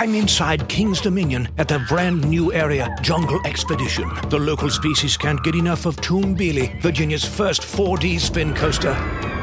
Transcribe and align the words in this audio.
I'm 0.00 0.14
inside 0.14 0.66
King's 0.66 0.98
Dominion 0.98 1.46
at 1.58 1.68
the 1.68 1.78
brand 1.86 2.26
new 2.26 2.54
area, 2.54 2.96
Jungle 3.02 3.38
Expedition. 3.44 4.08
The 4.30 4.38
local 4.38 4.70
species 4.70 5.14
can't 5.14 5.44
get 5.44 5.54
enough 5.54 5.84
of 5.84 5.94
Toonbilly, 5.96 6.80
Virginia's 6.80 7.22
first 7.22 7.60
4D 7.60 8.18
spin 8.18 8.54
coaster. 8.54 8.94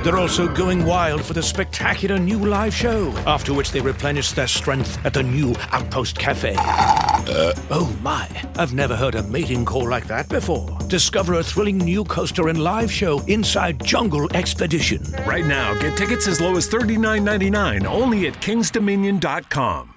They're 0.03 0.17
also 0.17 0.51
going 0.51 0.83
wild 0.83 1.23
for 1.23 1.33
the 1.33 1.43
spectacular 1.43 2.17
new 2.17 2.43
live 2.43 2.73
show, 2.73 3.11
after 3.27 3.53
which 3.53 3.71
they 3.71 3.81
replenish 3.81 4.31
their 4.31 4.47
strength 4.47 4.97
at 5.05 5.13
the 5.13 5.21
new 5.21 5.53
Outpost 5.73 6.17
Cafe. 6.17 6.55
Uh, 6.57 7.53
oh 7.69 7.95
my, 8.01 8.27
I've 8.57 8.73
never 8.73 8.95
heard 8.95 9.13
a 9.13 9.21
mating 9.21 9.63
call 9.63 9.87
like 9.87 10.07
that 10.07 10.27
before. 10.27 10.75
Discover 10.87 11.35
a 11.35 11.43
thrilling 11.43 11.77
new 11.77 12.03
coaster 12.03 12.47
and 12.47 12.63
live 12.63 12.91
show 12.91 13.19
inside 13.27 13.85
Jungle 13.85 14.27
Expedition. 14.35 15.03
Right 15.27 15.45
now, 15.45 15.79
get 15.79 15.95
tickets 15.95 16.27
as 16.27 16.41
low 16.41 16.55
as 16.57 16.67
$39.99 16.67 17.85
only 17.85 18.25
at 18.25 18.33
kingsdominion.com. 18.41 19.96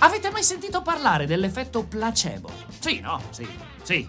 Avete 0.00 0.30
mai 0.30 0.44
sentito 0.44 0.80
parlare 0.80 1.26
dell'effetto 1.26 1.84
placebo? 1.84 2.50
Sì, 2.78 3.00
no? 3.00 3.20
Sì, 3.30 3.46
sì. 3.82 4.06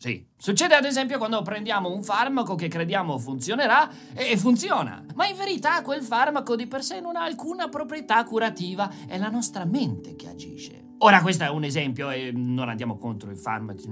Sì, 0.00 0.24
succede 0.36 0.74
ad 0.74 0.84
esempio 0.84 1.18
quando 1.18 1.42
prendiamo 1.42 1.92
un 1.92 2.02
farmaco 2.02 2.54
che 2.54 2.68
crediamo 2.68 3.18
funzionerà 3.18 3.90
e 4.14 4.36
funziona, 4.36 5.04
ma 5.14 5.26
in 5.26 5.36
verità 5.36 5.82
quel 5.82 6.02
farmaco 6.02 6.54
di 6.54 6.68
per 6.68 6.84
sé 6.84 7.00
non 7.00 7.16
ha 7.16 7.24
alcuna 7.24 7.68
proprietà 7.68 8.22
curativa, 8.22 8.90
è 9.08 9.18
la 9.18 9.28
nostra 9.28 9.64
mente 9.64 10.14
che 10.14 10.28
agisce. 10.28 10.84
Ora 10.98 11.20
questo 11.20 11.44
è 11.44 11.50
un 11.50 11.64
esempio 11.64 12.10
e 12.10 12.30
non 12.32 12.68
andiamo 12.68 12.96
contro 12.96 13.30
i 13.30 13.36
farmaci, 13.36 13.88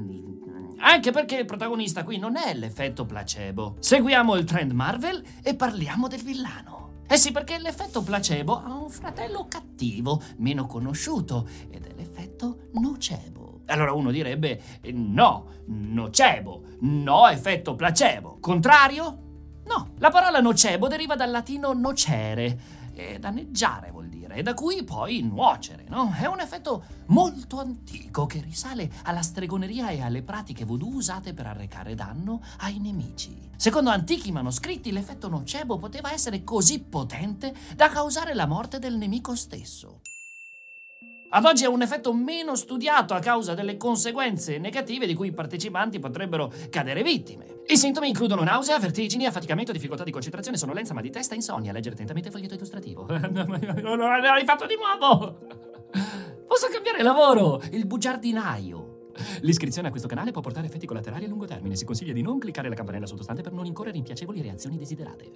anche 0.79 1.11
perché 1.11 1.39
il 1.39 1.45
protagonista 1.45 2.05
qui 2.05 2.19
non 2.19 2.37
è 2.37 2.55
l'effetto 2.55 3.05
placebo. 3.05 3.77
Seguiamo 3.81 4.37
il 4.37 4.45
trend 4.45 4.71
Marvel 4.71 5.23
e 5.43 5.55
parliamo 5.55 6.07
del 6.07 6.23
villano. 6.23 6.86
Eh 7.09 7.17
sì, 7.17 7.31
perché 7.31 7.59
l'effetto 7.59 8.03
placebo 8.03 8.63
ha 8.63 8.75
un 8.75 8.91
fratello 8.91 9.47
cattivo, 9.49 10.21
meno 10.39 10.67
conosciuto, 10.67 11.49
ed 11.71 11.87
è 11.87 11.93
l'effetto 11.95 12.69
nocebo. 12.73 13.61
Allora 13.67 13.93
uno 13.93 14.11
direbbe 14.11 14.61
no, 14.93 15.47
nocebo, 15.67 16.63
no 16.81 17.29
effetto 17.29 17.77
placebo. 17.77 18.39
Contrario? 18.41 19.23
No, 19.67 19.91
la 19.99 20.11
parola 20.11 20.41
nocebo 20.41 20.89
deriva 20.89 21.17
dal 21.17 21.31
latino 21.31 21.73
nocere, 21.73 22.59
e 22.95 23.19
danneggiare 23.19 23.91
vuol 23.91 24.07
dire, 24.07 24.16
e 24.37 24.43
da 24.43 24.53
cui 24.53 24.85
poi 24.85 25.23
nuocere, 25.23 25.87
no? 25.89 26.13
È 26.13 26.27
un 26.27 26.41
effetto 26.41 26.85
molto 27.07 27.59
antico 27.59 28.27
che 28.27 28.43
risale 28.43 28.91
alla 29.05 29.23
stregoneria 29.23 29.89
e 29.89 30.03
alle 30.03 30.23
pratiche 30.23 30.67
voodoo 30.67 30.89
usate 30.89 31.33
per 31.33 31.47
arrecare 31.47 31.95
danno 31.95 32.43
ai 32.59 32.79
nemici. 32.79 33.35
Secondo 33.57 33.89
antichi 33.89 34.31
manoscritti, 34.31 34.93
l'effetto 34.93 35.31
nocebo 35.31 35.79
poteva 35.79 36.13
essere 36.13 36.45
così 36.45 36.81
potente 36.81 37.55
da 37.75 37.89
causare 37.89 38.35
la 38.35 38.47
morte 38.47 38.79
del 38.79 38.97
nemico 38.97 39.35
stesso. 39.35 40.01
Ad 41.29 41.45
oggi 41.45 41.65
è 41.65 41.67
un 41.67 41.83
effetto 41.83 42.15
meno 42.15 42.55
studiato 42.55 43.13
a 43.15 43.19
causa 43.19 43.55
delle 43.55 43.77
conseguenze 43.77 44.59
negative 44.59 45.07
di 45.07 45.15
cui 45.15 45.29
i 45.29 45.33
partecipanti 45.33 45.99
potrebbero 45.99 46.53
cadere 46.71 47.03
vittime. 47.03 47.63
I 47.67 47.77
sintomi 47.77 48.09
includono 48.09 48.43
nausea, 48.43 48.79
vertigini, 48.79 49.27
affaticamento, 49.27 49.73
difficoltà 49.73 50.05
di 50.05 50.13
concentrazione, 50.13 50.57
sonnolenza, 50.57 50.95
mal 50.95 51.03
di 51.03 51.11
testa, 51.11 51.35
insonnia. 51.35 51.73
Leggere 51.73 51.95
attentamente 51.95 52.29
il 52.29 52.35
foglietto 52.35 52.55
illustrativo. 52.55 53.07
non 53.11 53.99
l'hai 53.99 54.45
fatto 54.45 54.67
di 54.67 54.77
nuovo! 54.77 55.39
Posso 56.47 56.69
cambiare 56.71 57.03
lavoro? 57.03 57.61
Il 57.73 57.87
bugiardinaio. 57.87 59.11
L'iscrizione 59.41 59.89
a 59.89 59.91
questo 59.91 60.09
canale 60.09 60.31
può 60.31 60.43
portare 60.43 60.67
effetti 60.67 60.87
collaterali 60.87 61.25
a 61.25 61.29
lungo 61.29 61.47
termine. 61.47 61.75
Si 61.75 61.85
consiglia 61.85 62.13
di 62.13 62.23
non 62.23 62.39
cliccare 62.39 62.69
la 62.69 62.75
campanella 62.75 63.07
sottostante 63.07 63.43
per 63.43 63.53
non 63.53 63.67
incorrere 63.67 63.97
in 63.97 64.05
piacevoli 64.05 64.43
reazioni 64.43 64.77
desiderate. 64.77 65.33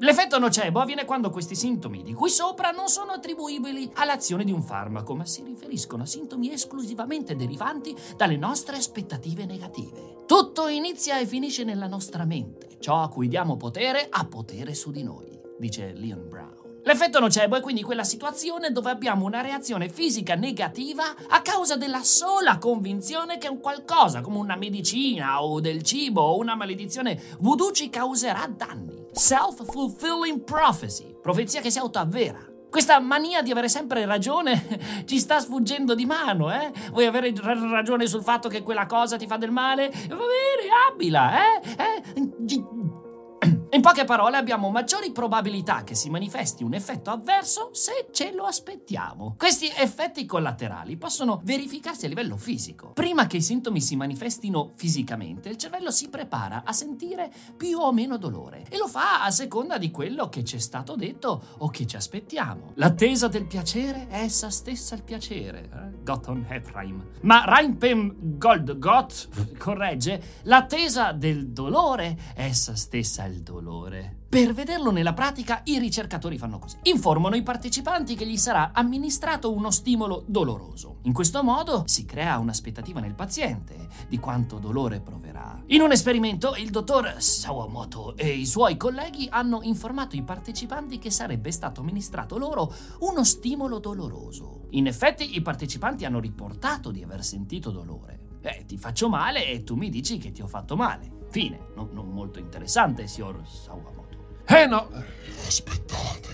L'effetto 0.00 0.38
nocebo 0.38 0.78
avviene 0.78 1.04
quando 1.04 1.28
questi 1.28 1.56
sintomi 1.56 2.04
di 2.04 2.12
cui 2.12 2.30
sopra 2.30 2.70
non 2.70 2.86
sono 2.86 3.12
attribuibili 3.12 3.90
all'azione 3.94 4.44
di 4.44 4.52
un 4.52 4.62
farmaco, 4.62 5.16
ma 5.16 5.24
si 5.24 5.42
riferiscono 5.42 6.04
a 6.04 6.06
sintomi 6.06 6.52
esclusivamente 6.52 7.34
derivanti 7.34 7.96
dalle 8.16 8.36
nostre 8.36 8.76
aspettative 8.76 9.44
negative. 9.44 10.22
Tutto 10.26 10.68
inizia 10.68 11.18
e 11.18 11.26
finisce 11.26 11.64
nella 11.64 11.88
nostra 11.88 12.24
mente. 12.24 12.76
Ciò 12.78 13.02
a 13.02 13.08
cui 13.08 13.26
diamo 13.26 13.56
potere 13.56 14.06
ha 14.08 14.24
potere 14.26 14.72
su 14.74 14.92
di 14.92 15.02
noi, 15.02 15.36
dice 15.58 15.92
Leon 15.92 16.28
Brown. 16.28 16.56
L'effetto 16.84 17.18
nocebo 17.18 17.56
è 17.56 17.60
quindi 17.60 17.82
quella 17.82 18.04
situazione 18.04 18.70
dove 18.70 18.90
abbiamo 18.90 19.26
una 19.26 19.40
reazione 19.40 19.88
fisica 19.88 20.36
negativa 20.36 21.12
a 21.28 21.42
causa 21.42 21.76
della 21.76 22.04
sola 22.04 22.58
convinzione 22.58 23.36
che 23.36 23.48
un 23.48 23.58
qualcosa, 23.58 24.20
come 24.20 24.38
una 24.38 24.56
medicina 24.56 25.42
o 25.42 25.60
del 25.60 25.82
cibo 25.82 26.22
o 26.22 26.38
una 26.38 26.54
maledizione 26.54 27.20
voodoo 27.40 27.72
ci 27.72 27.90
causerà 27.90 28.48
danni. 28.56 28.97
Self-fulfilling 29.12 30.44
prophecy, 30.44 31.14
profezia 31.20 31.60
che 31.60 31.70
si 31.70 31.78
autoavvera. 31.78 32.46
Questa 32.70 33.00
mania 33.00 33.40
di 33.40 33.50
avere 33.50 33.68
sempre 33.68 34.04
ragione 34.04 35.04
ci 35.06 35.18
sta 35.18 35.40
sfuggendo 35.40 35.94
di 35.94 36.04
mano, 36.04 36.52
eh? 36.52 36.70
Vuoi 36.90 37.06
avere 37.06 37.32
ragione 37.34 38.06
sul 38.06 38.22
fatto 38.22 38.48
che 38.48 38.62
quella 38.62 38.84
cosa 38.84 39.16
ti 39.16 39.26
fa 39.26 39.38
del 39.38 39.50
male? 39.50 39.88
Va 39.88 40.16
bene, 40.16 40.68
abila, 40.90 41.32
eh? 41.32 41.60
eh? 41.78 42.02
In 43.70 43.82
poche 43.82 44.04
parole 44.04 44.38
abbiamo 44.38 44.70
maggiori 44.70 45.12
probabilità 45.12 45.84
che 45.84 45.94
si 45.94 46.08
manifesti 46.08 46.64
un 46.64 46.72
effetto 46.72 47.10
avverso 47.10 47.68
se 47.72 48.08
ce 48.12 48.32
lo 48.32 48.44
aspettiamo. 48.44 49.34
Questi 49.36 49.70
effetti 49.76 50.24
collaterali 50.24 50.96
possono 50.96 51.42
verificarsi 51.44 52.06
a 52.06 52.08
livello 52.08 52.38
fisico. 52.38 52.92
Prima 52.94 53.26
che 53.26 53.36
i 53.36 53.42
sintomi 53.42 53.82
si 53.82 53.94
manifestino 53.94 54.72
fisicamente, 54.74 55.50
il 55.50 55.58
cervello 55.58 55.90
si 55.90 56.08
prepara 56.08 56.62
a 56.64 56.72
sentire 56.72 57.30
più 57.58 57.78
o 57.78 57.92
meno 57.92 58.16
dolore 58.16 58.64
e 58.70 58.78
lo 58.78 58.88
fa 58.88 59.22
a 59.22 59.30
seconda 59.30 59.76
di 59.76 59.90
quello 59.90 60.30
che 60.30 60.44
ci 60.44 60.56
è 60.56 60.60
stato 60.60 60.96
detto 60.96 61.42
o 61.58 61.68
che 61.68 61.86
ci 61.86 61.96
aspettiamo. 61.96 62.72
L'attesa 62.76 63.28
del 63.28 63.44
piacere 63.44 64.06
è 64.08 64.22
essa 64.22 64.48
stessa 64.48 64.94
il 64.94 65.02
piacere. 65.02 65.68
Eh? 65.70 66.02
Gotton 66.04 66.46
Heprime. 66.48 67.04
Ma 67.20 67.44
Reinpem 67.44 68.38
Goldgott 68.38 69.56
corregge, 69.58 70.38
l'attesa 70.44 71.12
del 71.12 71.48
dolore 71.48 72.16
è 72.34 72.44
essa 72.44 72.74
stessa 72.74 73.24
il 73.26 73.42
dolore 73.42 73.56
dolore. 73.60 74.16
Per 74.28 74.52
vederlo 74.52 74.90
nella 74.90 75.14
pratica, 75.14 75.62
i 75.64 75.78
ricercatori 75.78 76.38
fanno 76.38 76.58
così. 76.58 76.76
Informano 76.82 77.34
i 77.34 77.42
partecipanti 77.42 78.14
che 78.14 78.26
gli 78.26 78.36
sarà 78.36 78.72
amministrato 78.72 79.52
uno 79.52 79.70
stimolo 79.70 80.24
doloroso. 80.26 80.98
In 81.02 81.12
questo 81.12 81.42
modo 81.42 81.84
si 81.86 82.04
crea 82.04 82.38
un'aspettativa 82.38 83.00
nel 83.00 83.14
paziente 83.14 83.88
di 84.08 84.18
quanto 84.18 84.58
dolore 84.58 85.00
proverà. 85.00 85.62
In 85.66 85.80
un 85.80 85.92
esperimento, 85.92 86.54
il 86.56 86.70
dottor 86.70 87.16
Sawamoto 87.18 88.16
e 88.16 88.28
i 88.28 88.46
suoi 88.46 88.76
colleghi 88.76 89.28
hanno 89.30 89.60
informato 89.62 90.16
i 90.16 90.22
partecipanti 90.22 90.98
che 90.98 91.10
sarebbe 91.10 91.50
stato 91.50 91.80
amministrato 91.80 92.38
loro 92.38 92.72
uno 93.00 93.24
stimolo 93.24 93.78
doloroso. 93.78 94.66
In 94.70 94.86
effetti, 94.86 95.36
i 95.36 95.42
partecipanti 95.42 96.04
hanno 96.04 96.20
riportato 96.20 96.90
di 96.90 97.02
aver 97.02 97.24
sentito 97.24 97.70
dolore. 97.70 98.26
Eh, 98.42 98.64
ti 98.66 98.76
faccio 98.76 99.08
male 99.08 99.46
e 99.46 99.64
tu 99.64 99.74
mi 99.74 99.90
dici 99.90 100.18
che 100.18 100.30
ti 100.32 100.42
ho 100.42 100.46
fatto 100.46 100.76
male. 100.76 101.17
Fine. 101.30 101.68
Non, 101.74 101.90
non 101.92 102.08
molto 102.08 102.38
interessante, 102.38 103.06
signor 103.06 103.42
Sawamoto. 103.46 104.16
Eh 104.46 104.66
no! 104.66 104.88
Aspettate. 105.46 106.28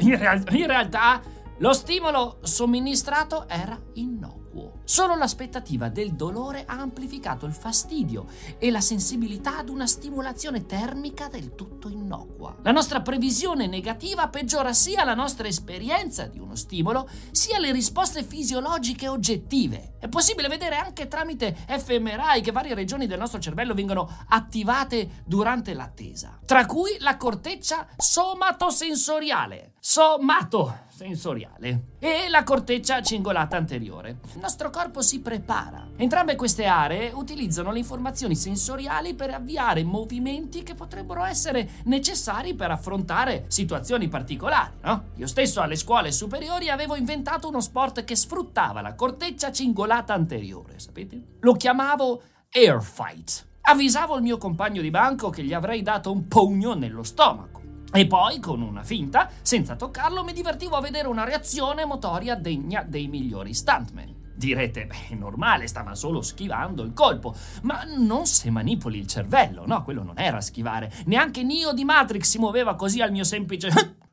In, 0.00 0.16
real- 0.18 0.44
in 0.50 0.66
realtà, 0.66 1.22
lo 1.58 1.72
stimolo 1.72 2.38
somministrato 2.42 3.48
era 3.48 3.80
innocuo 3.94 4.38
innocuo. 4.38 4.47
Solo 4.88 5.16
l'aspettativa 5.16 5.90
del 5.90 6.14
dolore 6.14 6.64
ha 6.66 6.80
amplificato 6.80 7.44
il 7.44 7.52
fastidio 7.52 8.24
e 8.56 8.70
la 8.70 8.80
sensibilità 8.80 9.58
ad 9.58 9.68
una 9.68 9.86
stimolazione 9.86 10.64
termica 10.64 11.28
del 11.28 11.54
tutto 11.54 11.90
innocua. 11.90 12.56
La 12.62 12.72
nostra 12.72 13.02
previsione 13.02 13.66
negativa 13.66 14.28
peggiora 14.28 14.72
sia 14.72 15.04
la 15.04 15.12
nostra 15.12 15.46
esperienza 15.46 16.24
di 16.24 16.38
uno 16.38 16.54
stimolo, 16.54 17.06
sia 17.32 17.58
le 17.58 17.70
risposte 17.70 18.22
fisiologiche 18.22 19.08
oggettive. 19.08 19.96
È 19.98 20.08
possibile 20.08 20.48
vedere 20.48 20.76
anche 20.76 21.06
tramite 21.06 21.54
fMRI 21.66 22.40
che 22.40 22.50
varie 22.50 22.74
regioni 22.74 23.06
del 23.06 23.18
nostro 23.18 23.40
cervello 23.40 23.74
vengono 23.74 24.08
attivate 24.28 25.22
durante 25.26 25.74
l'attesa, 25.74 26.38
tra 26.46 26.64
cui 26.64 26.96
la 27.00 27.18
corteccia 27.18 27.86
somatosensoriale. 27.94 29.74
Somato 29.80 30.86
sensoriale 30.98 31.96
e 32.00 32.28
la 32.28 32.42
corteccia 32.42 33.00
cingolata 33.00 33.56
anteriore. 33.56 34.18
Il 34.34 34.40
nostro 34.40 34.70
corpo 34.78 35.02
si 35.02 35.18
prepara. 35.18 35.88
Entrambe 35.96 36.36
queste 36.36 36.66
aree 36.66 37.10
utilizzano 37.12 37.72
le 37.72 37.80
informazioni 37.80 38.36
sensoriali 38.36 39.14
per 39.14 39.34
avviare 39.34 39.82
movimenti 39.82 40.62
che 40.62 40.76
potrebbero 40.76 41.24
essere 41.24 41.68
necessari 41.86 42.54
per 42.54 42.70
affrontare 42.70 43.46
situazioni 43.48 44.06
particolari. 44.06 44.74
No? 44.82 45.06
Io 45.16 45.26
stesso 45.26 45.60
alle 45.60 45.74
scuole 45.74 46.12
superiori 46.12 46.70
avevo 46.70 46.94
inventato 46.94 47.48
uno 47.48 47.60
sport 47.60 48.04
che 48.04 48.14
sfruttava 48.14 48.80
la 48.80 48.94
corteccia 48.94 49.50
cingolata 49.50 50.14
anteriore, 50.14 50.78
sapete? 50.78 51.20
Lo 51.40 51.54
chiamavo 51.54 52.22
air 52.52 52.80
fight. 52.80 53.46
Avvisavo 53.62 54.14
il 54.14 54.22
mio 54.22 54.38
compagno 54.38 54.80
di 54.80 54.90
banco 54.90 55.28
che 55.28 55.42
gli 55.42 55.54
avrei 55.54 55.82
dato 55.82 56.12
un 56.12 56.28
pugno 56.28 56.74
nello 56.74 57.02
stomaco. 57.02 57.62
E 57.90 58.06
poi, 58.06 58.38
con 58.38 58.62
una 58.62 58.84
finta, 58.84 59.28
senza 59.42 59.74
toccarlo, 59.74 60.22
mi 60.22 60.32
divertivo 60.32 60.76
a 60.76 60.80
vedere 60.80 61.08
una 61.08 61.24
reazione 61.24 61.84
motoria 61.84 62.36
degna 62.36 62.84
dei 62.86 63.08
migliori 63.08 63.52
stuntman. 63.52 64.17
Direte, 64.38 64.86
beh, 64.86 65.08
è 65.08 65.14
normale, 65.16 65.66
stava 65.66 65.96
solo 65.96 66.22
schivando 66.22 66.84
il 66.84 66.92
colpo. 66.92 67.34
Ma 67.62 67.82
non 67.82 68.24
se 68.24 68.50
manipoli 68.50 68.96
il 68.96 69.08
cervello, 69.08 69.66
no? 69.66 69.82
Quello 69.82 70.04
non 70.04 70.16
era 70.16 70.40
schivare. 70.40 70.92
Neanche 71.06 71.42
Neo 71.42 71.72
di 71.72 71.82
Matrix 71.82 72.28
si 72.28 72.38
muoveva 72.38 72.76
così 72.76 73.00
al 73.00 73.10
mio 73.10 73.24
semplice... 73.24 73.68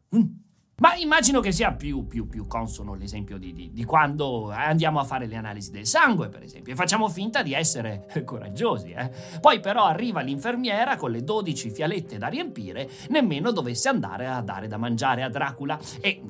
Ma 0.77 0.93
immagino 0.95 1.39
che 1.39 1.53
sia 1.53 1.71
più, 1.71 2.05
più, 2.05 2.27
più 2.27 2.47
consono 2.47 2.95
l'esempio 2.95 3.37
di, 3.37 3.53
di, 3.53 3.71
di, 3.71 3.83
quando 3.85 4.49
andiamo 4.51 4.99
a 4.99 5.05
fare 5.05 5.25
le 5.25 5.37
analisi 5.37 5.71
del 5.71 5.85
sangue, 5.85 6.27
per 6.27 6.43
esempio, 6.43 6.73
e 6.73 6.75
facciamo 6.75 7.07
finta 7.07 7.41
di 7.41 7.53
essere 7.53 8.05
coraggiosi. 8.25 8.91
Eh? 8.91 9.09
Poi 9.39 9.61
però 9.61 9.85
arriva 9.85 10.19
l'infermiera 10.19 10.97
con 10.97 11.11
le 11.11 11.23
12 11.23 11.69
fialette 11.69 12.17
da 12.17 12.27
riempire, 12.27 12.89
nemmeno 13.07 13.51
dovesse 13.51 13.87
andare 13.87 14.27
a 14.27 14.41
dare 14.41 14.67
da 14.67 14.75
mangiare 14.75 15.23
a 15.23 15.29
Dracula. 15.29 15.79
E 16.01 16.21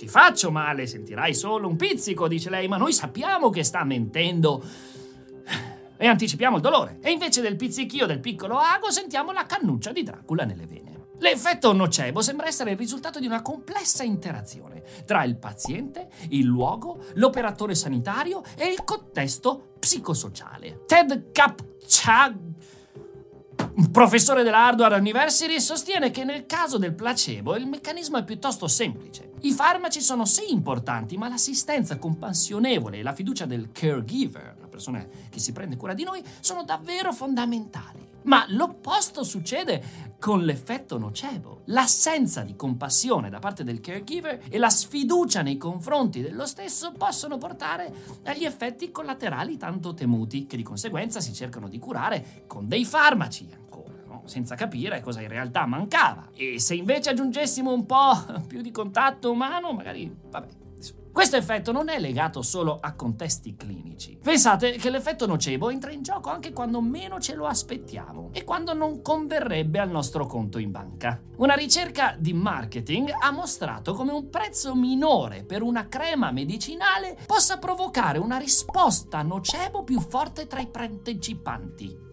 ti 0.00 0.08
faccio 0.08 0.50
male, 0.50 0.86
sentirai 0.86 1.34
solo 1.34 1.68
un 1.68 1.76
pizzico, 1.76 2.26
dice 2.26 2.48
lei, 2.48 2.68
ma 2.68 2.78
noi 2.78 2.90
sappiamo 2.90 3.50
che 3.50 3.62
sta 3.62 3.84
mentendo. 3.84 4.64
E 5.98 6.06
anticipiamo 6.06 6.56
il 6.56 6.62
dolore. 6.62 7.00
E 7.02 7.10
invece 7.10 7.42
del 7.42 7.56
pizzichio 7.56 8.06
del 8.06 8.18
piccolo 8.18 8.56
ago 8.56 8.90
sentiamo 8.90 9.30
la 9.30 9.44
cannuccia 9.44 9.92
di 9.92 10.02
Dracula 10.02 10.44
nelle 10.44 10.64
vene. 10.64 11.08
L'effetto 11.18 11.74
nocebo 11.74 12.22
sembra 12.22 12.46
essere 12.46 12.70
il 12.70 12.78
risultato 12.78 13.20
di 13.20 13.26
una 13.26 13.42
complessa 13.42 14.02
interazione 14.02 14.82
tra 15.04 15.22
il 15.24 15.36
paziente, 15.36 16.08
il 16.30 16.46
luogo, 16.46 17.04
l'operatore 17.16 17.74
sanitario 17.74 18.42
e 18.56 18.68
il 18.68 18.82
contesto 18.84 19.74
psicosociale. 19.78 20.84
Ted 20.86 21.30
Kapchag 21.30 22.38
professore 23.90 24.42
della 24.42 24.66
Harvard 24.66 24.98
University, 24.98 25.60
sostiene 25.60 26.10
che 26.10 26.24
nel 26.24 26.46
caso 26.46 26.78
del 26.78 26.94
placebo 26.94 27.56
il 27.56 27.66
meccanismo 27.66 28.18
è 28.18 28.24
piuttosto 28.24 28.68
semplice. 28.68 29.32
I 29.42 29.52
farmaci 29.52 30.00
sono 30.00 30.24
sì 30.26 30.52
importanti, 30.52 31.16
ma 31.16 31.28
l'assistenza 31.28 31.96
compassionevole 31.96 32.98
e 32.98 33.02
la 33.02 33.14
fiducia 33.14 33.46
del 33.46 33.70
caregiver, 33.72 34.56
la 34.60 34.66
persona 34.66 35.06
che 35.28 35.38
si 35.38 35.52
prende 35.52 35.76
cura 35.76 35.94
di 35.94 36.04
noi, 36.04 36.22
sono 36.40 36.62
davvero 36.64 37.12
fondamentali. 37.12 38.08
Ma 38.22 38.44
l'opposto 38.48 39.24
succede 39.24 40.09
con 40.20 40.44
l'effetto 40.44 40.98
nocebo. 40.98 41.62
L'assenza 41.64 42.42
di 42.42 42.54
compassione 42.54 43.30
da 43.30 43.40
parte 43.40 43.64
del 43.64 43.80
caregiver 43.80 44.42
e 44.48 44.58
la 44.58 44.68
sfiducia 44.68 45.40
nei 45.42 45.56
confronti 45.56 46.20
dello 46.20 46.46
stesso 46.46 46.92
possono 46.92 47.38
portare 47.38 47.92
agli 48.24 48.44
effetti 48.44 48.92
collaterali 48.92 49.56
tanto 49.56 49.94
temuti, 49.94 50.46
che 50.46 50.56
di 50.56 50.62
conseguenza 50.62 51.20
si 51.20 51.32
cercano 51.32 51.68
di 51.68 51.78
curare 51.78 52.44
con 52.46 52.68
dei 52.68 52.84
farmaci 52.84 53.48
ancora, 53.52 54.20
senza 54.26 54.54
capire 54.54 55.00
cosa 55.00 55.22
in 55.22 55.28
realtà 55.28 55.64
mancava. 55.64 56.28
E 56.34 56.60
se 56.60 56.74
invece 56.74 57.10
aggiungessimo 57.10 57.72
un 57.72 57.86
po' 57.86 58.12
più 58.46 58.60
di 58.60 58.70
contatto 58.70 59.30
umano, 59.30 59.72
magari, 59.72 60.14
vabbè, 60.28 60.48
questo 61.12 61.36
effetto 61.36 61.72
non 61.72 61.88
è 61.88 61.98
legato 61.98 62.40
solo 62.42 62.78
a 62.80 62.94
contesti 62.94 63.56
clinici. 63.56 64.18
Pensate 64.22 64.72
che 64.72 64.90
l'effetto 64.90 65.26
nocebo 65.26 65.70
entra 65.70 65.90
in 65.90 66.02
gioco 66.02 66.30
anche 66.30 66.52
quando 66.52 66.80
meno 66.80 67.18
ce 67.18 67.34
lo 67.34 67.46
aspettiamo 67.46 68.30
e 68.32 68.44
quando 68.44 68.74
non 68.74 69.02
converrebbe 69.02 69.78
al 69.78 69.90
nostro 69.90 70.26
conto 70.26 70.58
in 70.58 70.70
banca. 70.70 71.20
Una 71.36 71.54
ricerca 71.54 72.14
di 72.18 72.32
marketing 72.32 73.10
ha 73.18 73.30
mostrato 73.30 73.92
come 73.94 74.12
un 74.12 74.28
prezzo 74.28 74.74
minore 74.74 75.44
per 75.44 75.62
una 75.62 75.88
crema 75.88 76.30
medicinale 76.30 77.16
possa 77.26 77.58
provocare 77.58 78.18
una 78.18 78.38
risposta 78.38 79.22
nocebo 79.22 79.82
più 79.82 80.00
forte 80.00 80.46
tra 80.46 80.60
i 80.60 80.68
partecipanti. 80.68 82.09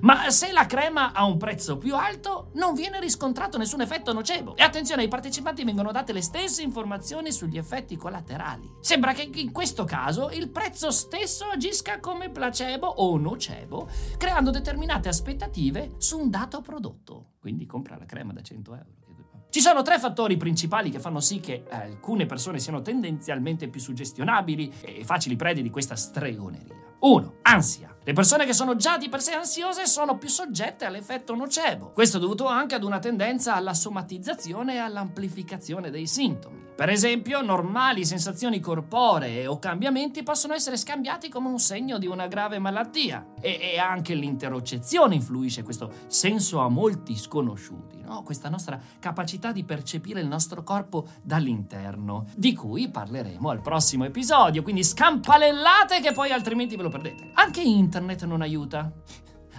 Ma 0.00 0.30
se 0.30 0.52
la 0.52 0.66
crema 0.66 1.12
ha 1.12 1.24
un 1.24 1.38
prezzo 1.38 1.78
più 1.78 1.96
alto, 1.96 2.50
non 2.54 2.74
viene 2.74 3.00
riscontrato 3.00 3.56
nessun 3.58 3.80
effetto 3.80 4.12
nocebo. 4.12 4.56
E 4.56 4.62
attenzione, 4.62 5.02
ai 5.02 5.08
partecipanti 5.08 5.64
vengono 5.64 5.90
date 5.90 6.12
le 6.12 6.22
stesse 6.22 6.62
informazioni 6.62 7.32
sugli 7.32 7.56
effetti 7.56 7.96
collaterali. 7.96 8.70
Sembra 8.80 9.12
che 9.12 9.28
in 9.32 9.52
questo 9.52 9.84
caso 9.84 10.30
il 10.30 10.50
prezzo 10.50 10.90
stesso 10.90 11.46
agisca 11.46 11.98
come 12.00 12.30
placebo 12.30 12.86
o 12.86 13.16
nocebo, 13.16 13.88
creando 14.18 14.50
determinate 14.50 15.08
aspettative 15.08 15.94
su 15.98 16.18
un 16.18 16.30
dato 16.30 16.60
prodotto. 16.60 17.32
Quindi 17.40 17.66
compra 17.66 17.96
la 17.96 18.06
crema 18.06 18.32
da 18.32 18.42
100 18.42 18.74
euro. 18.74 19.04
Ci 19.48 19.62
sono 19.62 19.80
tre 19.80 19.98
fattori 19.98 20.36
principali 20.36 20.90
che 20.90 21.00
fanno 21.00 21.20
sì 21.20 21.40
che 21.40 21.64
alcune 21.70 22.26
persone 22.26 22.58
siano 22.58 22.82
tendenzialmente 22.82 23.68
più 23.68 23.80
suggestionabili 23.80 24.70
e 24.82 25.02
facili 25.02 25.34
prede 25.34 25.62
di 25.62 25.70
questa 25.70 25.96
stregoneria. 25.96 26.74
1. 27.00 27.34
Ansia. 27.42 27.96
Le 28.02 28.12
persone 28.12 28.46
che 28.46 28.52
sono 28.52 28.76
già 28.76 28.98
di 28.98 29.08
per 29.08 29.20
sé 29.20 29.32
ansiose 29.32 29.86
sono 29.86 30.16
più 30.16 30.28
soggette 30.28 30.84
all'effetto 30.84 31.34
nocebo. 31.34 31.90
Questo 31.90 32.18
è 32.18 32.20
dovuto 32.20 32.46
anche 32.46 32.76
ad 32.76 32.84
una 32.84 33.00
tendenza 33.00 33.56
alla 33.56 33.74
somatizzazione 33.74 34.74
e 34.74 34.78
all'amplificazione 34.78 35.90
dei 35.90 36.06
sintomi. 36.06 36.66
Per 36.76 36.90
esempio, 36.90 37.40
normali 37.40 38.04
sensazioni 38.04 38.60
corporee 38.60 39.46
o 39.46 39.58
cambiamenti 39.58 40.22
possono 40.22 40.52
essere 40.52 40.76
scambiati 40.76 41.30
come 41.30 41.48
un 41.48 41.58
segno 41.58 41.96
di 41.96 42.06
una 42.06 42.26
grave 42.26 42.58
malattia. 42.58 43.28
E, 43.40 43.58
e 43.72 43.78
anche 43.78 44.12
l'interocezione 44.12 45.14
influisce 45.14 45.62
questo 45.62 45.90
senso 46.06 46.60
a 46.60 46.68
molti 46.68 47.16
sconosciuti, 47.16 48.02
no? 48.02 48.22
questa 48.22 48.50
nostra 48.50 48.78
capacità 48.98 49.52
di 49.52 49.64
percepire 49.64 50.20
il 50.20 50.26
nostro 50.26 50.62
corpo 50.62 51.08
dall'interno, 51.22 52.26
di 52.36 52.54
cui 52.54 52.90
parleremo 52.90 53.48
al 53.48 53.62
prossimo 53.62 54.04
episodio. 54.04 54.62
Quindi 54.62 54.84
scampalellate 54.84 56.00
che 56.02 56.12
poi 56.12 56.30
altrimenti 56.30 56.76
ve 56.76 56.82
lo 56.82 56.85
perdete. 56.88 57.30
Anche 57.34 57.62
internet 57.62 58.24
non 58.24 58.40
aiuta. 58.42 58.92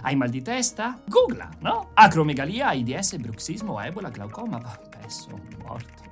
Hai 0.02 0.14
mal 0.14 0.28
di 0.28 0.42
testa? 0.42 1.00
Googla, 1.06 1.48
no? 1.60 1.90
Acromegalia, 1.94 2.68
AIDS, 2.68 3.16
bruxismo, 3.16 3.80
ebola, 3.80 4.10
glaucoma, 4.10 4.58
pesso, 4.88 5.30
morto. 5.58 6.04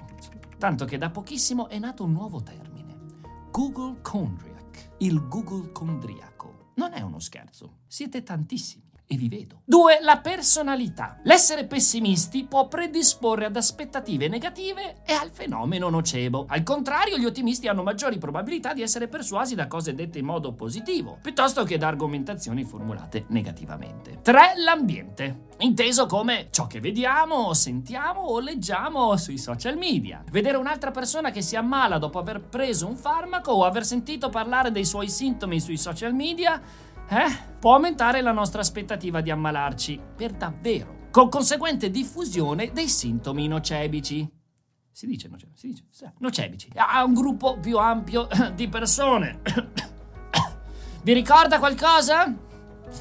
Tanto 0.59 0.85
che 0.85 0.99
da 0.99 1.11
pochissimo 1.11 1.69
è 1.69 1.79
nato 1.79 2.05
un 2.05 2.13
nuovo 2.13 2.43
termine. 2.43 2.97
Google 3.51 4.01
Chondriac, 4.03 4.95
il 4.99 5.27
Google 5.29 5.71
condriaco. 5.71 6.73
Non 6.77 6.93
è 6.93 7.01
uno 7.01 7.21
scherzo, 7.21 7.79
siete 7.87 8.23
tantissimi 8.23 8.86
e 9.07 9.17
vi 9.17 9.29
vedo. 9.29 9.63
2. 9.65 9.99
La 10.03 10.19
personalità. 10.19 11.19
L'essere 11.23 11.67
pessimisti 11.67 12.45
può 12.45 12.67
predisporre 12.67 13.47
ad 13.47 13.57
aspettative 13.57 14.29
negative 14.29 15.03
e 15.05 15.13
al 15.13 15.31
fenomeno 15.31 15.89
nocebo. 15.89 16.47
Al 16.49 16.63
contrario, 16.63 17.17
gli 17.17 17.25
ottimisti 17.25 17.69
hanno 17.69 17.83
maggiori 17.83 18.19
probabilità 18.19 18.73
di 18.73 18.83
essere 18.83 19.09
persuasi 19.09 19.55
da 19.55 19.67
cose 19.69 19.95
dette 19.95 20.19
in 20.19 20.25
modo 20.25 20.53
positivo, 20.53 21.19
piuttosto 21.23 21.65
che 21.65 21.79
da 21.79 21.89
argomentazioni 21.89 22.65
formulate 22.65 23.27
negativamente. 23.29 24.19
3. 24.23 24.55
L'ambiente. 24.65 25.45
Inteso 25.59 26.07
come 26.07 26.49
ciò 26.51 26.67
che 26.67 26.81
vediamo, 26.81 27.55
sentiamo 27.55 28.21
o 28.21 28.41
leggiamo 28.41 29.17
sui 29.17 29.39
social 29.39 29.79
media. 29.79 30.23
Vedere 30.31 30.59
un'altra 30.59 30.91
persona 30.91 31.31
che 31.31 31.41
si 31.41 31.57
ammala 31.57 31.97
dopo 31.99 32.19
aver 32.19 32.41
preso 32.43 32.87
un 32.87 32.97
farmaco 32.97 33.53
o 33.53 33.65
aver 33.65 33.87
sentito 33.87 34.29
parlare 34.29 34.71
dei 34.71 34.85
suoi 34.85 35.09
sintomi 35.09 35.59
sui 35.61 35.79
social 35.79 36.13
media 36.13 36.61
eh, 37.09 37.55
può 37.59 37.75
aumentare 37.75 38.21
la 38.21 38.33
nostra 38.33 38.61
aspettativa 38.61 39.21
di 39.21 39.31
ammalarci, 39.31 40.01
per 40.17 40.33
davvero, 40.33 41.09
con 41.11 41.29
conseguente 41.29 41.91
diffusione 41.91 42.73
dei 42.73 42.89
sintomi 42.89 43.47
nocebici. 43.49 44.29
Si 44.91 45.07
dice 45.07 45.29
nocebici, 45.29 45.59
si 45.59 45.85
dice, 45.89 46.13
nocebici, 46.19 46.71
a 46.75 47.05
un 47.05 47.15
gruppo 47.15 47.59
più 47.59 47.79
ampio 47.79 48.29
di 48.55 48.69
persone. 48.69 49.41
Vi 51.03 51.13
ricorda 51.13 51.59
qualcosa? 51.59 52.35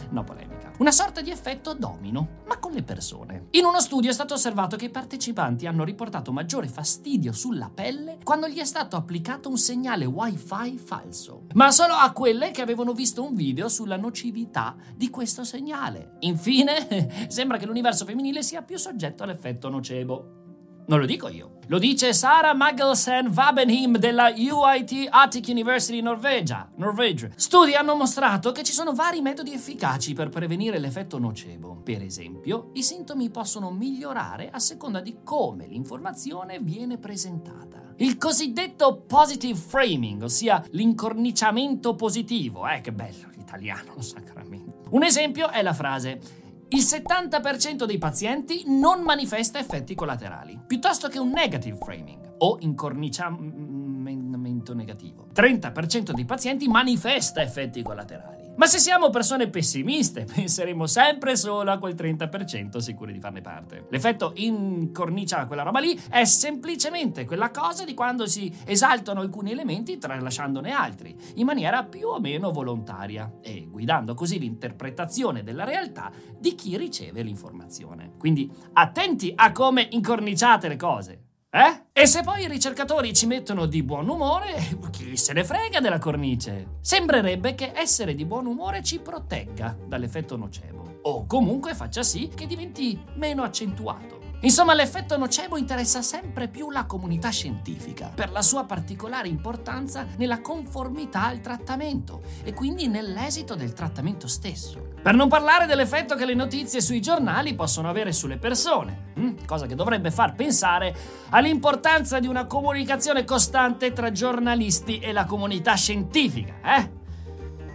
No 0.10 0.24
polemica 0.24 0.45
una 0.78 0.92
sorta 0.92 1.22
di 1.22 1.30
effetto 1.32 1.74
domino, 1.74 2.42
ma 2.48 2.58
con 2.58 2.74
le 2.74 2.84
persone. 2.84 3.48
In 3.52 3.66
uno 3.66 3.80
studio 3.80 4.10
è 4.10 4.14
stato 4.14 4.34
osservato 4.34 4.76
che 4.76 4.86
i 4.86 4.90
partecipanti 4.90 5.68
hanno 5.68 5.84
riportato 5.84 6.32
maggiore 6.32 6.68
fastidio 6.68 7.32
sulla 7.32 7.72
pelle 7.74 8.18
quando 8.24 8.48
gli 8.48 8.60
è 8.60 8.66
stato 8.66 8.96
applicato 8.96 9.50
un 9.50 9.58
segnale 9.58 10.06
wifi 10.06 10.78
falso, 10.78 11.46
ma 11.54 11.72
solo 11.72 11.94
a 11.94 12.12
quelle 12.12 12.52
che 12.52 12.62
avevano 12.62 12.94
visto 12.94 13.24
un 13.24 13.36
video 13.36 13.70
sulla 13.70 13.98
nocività 13.98 14.76
di 14.96 15.10
questo 15.10 15.44
segnale. 15.44 16.18
Infine, 16.20 17.28
sembra 17.30 17.58
che 17.58 17.66
l'universo 17.66 18.06
femminile 18.06 18.44
sia 18.44 18.62
più 18.62 18.78
soggetto 18.78 19.24
all'effetto 19.24 19.70
nocebo. 19.70 20.45
Non 20.88 21.00
lo 21.00 21.06
dico 21.08 21.28
io. 21.30 21.58
Lo 21.68 21.80
dice 21.80 22.14
Sara 22.14 22.54
Magelsen 22.54 23.32
Wabenhim 23.36 23.98
della 23.98 24.32
UIT 24.36 25.08
Attic 25.10 25.48
University 25.48 26.00
Norvegia. 26.00 26.70
Norvegia. 26.76 27.30
Studi 27.36 27.74
hanno 27.74 27.96
mostrato 27.96 28.52
che 28.52 28.62
ci 28.62 28.72
sono 28.72 28.94
vari 28.94 29.20
metodi 29.22 29.52
efficaci 29.52 30.14
per 30.14 30.30
prevenire 30.30 30.78
l'effetto 30.78 31.18
nocebo. 31.18 31.82
Per 31.84 32.04
esempio, 32.04 32.70
i 32.74 32.84
sintomi 32.84 33.32
possono 33.32 33.72
migliorare 33.72 34.52
a 34.52 34.60
seconda 34.60 35.00
di 35.02 35.18
come 35.24 35.66
l'informazione 35.66 36.60
viene 36.60 37.00
presentata. 37.00 37.94
Il 37.98 38.18
cosiddetto 38.18 39.04
positive 39.08 39.58
framing, 39.58 40.22
ossia 40.22 40.64
l'incorniciamento 40.72 41.96
positivo. 41.96 42.68
Eh, 42.68 42.82
che 42.82 42.92
bello 42.92 43.30
l'italiano, 43.36 44.00
sacramento. 44.02 44.84
Un 44.90 45.04
esempio 45.04 45.50
è 45.50 45.64
la 45.64 45.74
frase 45.74 46.44
il 46.76 46.82
70% 46.82 47.86
dei 47.86 47.98
pazienti 47.98 48.64
non 48.68 49.02
manifesta 49.02 49.58
effetti 49.58 49.96
collaterali, 49.96 50.60
piuttosto 50.68 51.08
che 51.08 51.20
un 51.20 51.30
negative 51.30 51.78
framing 51.78 52.34
o 52.40 52.58
incorniciamento 52.60 54.36
negativo. 54.74 55.28
30% 55.34 56.12
dei 56.12 56.26
pazienti 56.26 56.68
manifesta 56.68 57.42
effetti 57.42 57.82
collaterali. 57.82 58.46
Ma 58.58 58.68
se 58.68 58.80
siamo 58.80 59.10
persone 59.10 59.50
pessimiste, 59.50 60.24
penseremo 60.34 60.88
sempre 60.88 61.36
solo 61.36 61.72
a 61.72 61.78
quel 61.78 61.94
30% 61.94 62.78
sicuri 62.78 63.12
di 63.12 63.20
farne 63.20 63.42
parte. 63.42 63.86
L'effetto 63.90 64.32
incornicia 64.36 65.46
quella 65.46 65.64
roba 65.64 65.80
lì 65.80 66.00
è 66.10 66.24
semplicemente 66.24 67.26
quella 67.26 67.52
cosa 67.52 67.84
di 67.84 67.94
quando 67.94 68.28
si 68.28 68.54
esaltano 68.66 69.20
alcuni 69.20 69.52
elementi 69.52 69.98
tralasciandone 69.98 70.72
altri, 70.72 71.16
in 71.36 71.46
maniera 71.46 71.84
più 71.84 72.08
o 72.08 72.20
meno 72.20 72.52
volontaria 72.52 73.40
e 73.42 73.68
guidando 73.70 74.14
così 74.14 74.40
l'interpretazione 74.40 75.44
della 75.44 75.66
realtà 75.66 76.12
di 76.38 76.56
chi 76.56 76.78
riceve 76.78 77.24
l'informazione. 77.24 78.14
Quindi 78.18 78.50
attenti 78.74 79.34
a 79.36 79.52
come 79.52 79.86
incorniciate 79.92 80.70
le 80.70 80.78
cose. 80.78 81.25
Eh? 81.56 81.84
E 81.94 82.06
se 82.06 82.22
poi 82.22 82.42
i 82.44 82.50
ricercatori 82.50 83.14
ci 83.14 83.28
mettono 83.28 83.66
di 83.66 83.82
buon 83.82 84.10
umore, 84.10 84.78
chi 84.92 85.16
se 85.16 85.32
ne 85.32 85.46
frega 85.46 85.80
della 85.80 86.00
cornice? 86.00 86.80
Sembrerebbe 86.82 87.56
che 87.56 87.72
essere 87.74 88.14
di 88.14 88.26
buon 88.26 88.46
umore 88.46 88.84
ci 88.84 89.00
protegga 89.00 89.74
dall'effetto 89.88 90.36
nocebo, 90.36 91.00
o 91.04 91.26
comunque 91.26 91.74
faccia 91.74 92.04
sì 92.04 92.30
che 92.36 92.46
diventi 92.46 93.02
meno 93.16 93.44
accentuato. 93.44 94.15
Insomma, 94.42 94.74
l'effetto 94.74 95.18
nocebo 95.18 95.58
interessa 95.58 96.02
sempre 96.02 96.48
più 96.48 96.70
la 96.70 96.86
comunità 96.86 97.30
scientifica 97.30 98.12
per 98.14 98.32
la 98.32 98.42
sua 98.42 98.66
particolare 98.66 99.28
importanza 99.28 100.06
nella 100.18 100.42
conformità 100.42 101.26
al 101.26 101.42
trattamento 101.42 102.22
e 102.44 102.54
quindi 102.54 102.88
nell'esito 102.88 103.56
del 103.56 103.74
trattamento 103.74 104.28
stesso. 104.28 104.94
Per 105.02 105.16
non 105.16 105.30
parlare 105.30 105.66
dell'effetto 105.66 106.16
che 106.16 106.26
le 106.26 106.34
notizie 106.34 106.82
sui 106.82 107.02
giornali 107.02 107.56
possono 107.56 107.90
avere 107.90 108.12
sulle 108.12 108.38
persone, 108.38 109.12
hm? 109.16 109.46
cosa 109.46 109.66
che 109.66 109.76
dovrebbe 109.76 110.12
far 110.12 110.36
pensare 110.36 110.96
all'importanza 111.30 112.20
di 112.20 112.28
una 112.28 112.46
comunicazione 112.46 113.24
costante 113.24 113.94
tra 113.94 114.12
giornalisti 114.12 115.00
e 115.00 115.12
la 115.12 115.26
comunità 115.26 115.76
scientifica, 115.76 116.54
eh? 116.78 116.92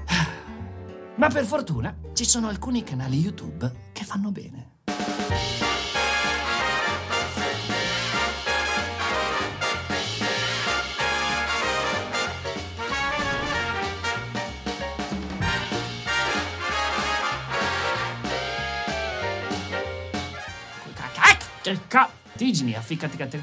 Ma 1.17 1.29
per 1.29 1.45
fortuna 1.45 1.97
ci 2.14 2.25
sono 2.25 2.49
alcuni 2.49 2.83
canali 2.83 3.19
YouTube 3.19 3.71
che 3.93 4.05
fanno 4.05 4.31
bene. 4.31 5.69
Che 21.62 21.79
ca... 21.88 22.11
Tigini, 22.37 22.75
afficaticamento. 22.75 23.37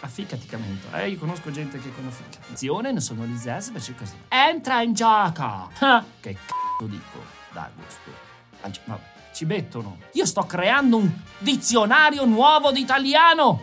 Afficaticamento. 0.00 0.88
Eh, 0.96 1.10
io 1.10 1.18
conosco 1.18 1.50
gente 1.50 1.78
che 1.78 1.92
con 1.94 2.06
afficazione 2.06 2.92
ne 2.92 3.00
sono 3.00 3.24
invece 3.24 3.94
così. 3.94 4.16
Entra 4.28 4.82
in 4.82 4.92
gioco! 4.92 5.70
Che 6.20 6.34
c***o 6.34 6.86
dico, 6.86 7.24
d'Agosto. 7.52 8.28
Ma 8.84 8.98
ci 9.32 9.44
mettono. 9.46 9.98
Io 10.12 10.26
sto 10.26 10.42
creando 10.42 10.98
un 10.98 11.10
dizionario 11.38 12.26
nuovo 12.26 12.72
di 12.72 12.80
italiano! 12.80 13.62